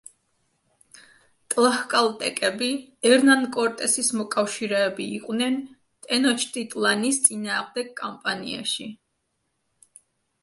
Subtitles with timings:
[1.53, 2.69] ტლაჰკალტეკები
[3.09, 5.59] ერნან კორტესის მოკავშირეები იყვნენ
[6.07, 8.89] ტენოჩტიტლანის წინააღმდეგ კამპანიაში.